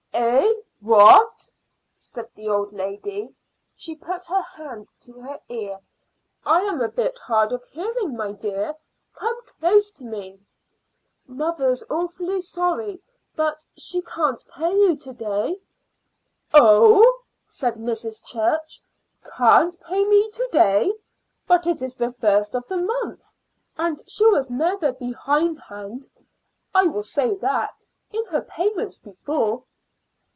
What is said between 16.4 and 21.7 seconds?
"Oh!" said Mrs. Church; "can't pay me to day! But